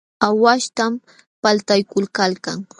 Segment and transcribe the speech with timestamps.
[0.25, 0.93] Aawaśhtam
[1.41, 2.57] paltaykuykalkan.